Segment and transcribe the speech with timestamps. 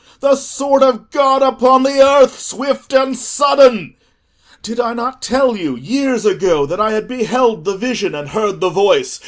[0.19, 3.93] The sword of God upon the earth, swift and sudden!
[4.63, 8.61] Did I not tell you, years ago, that I had beheld the vision and heard
[8.61, 9.19] the voice?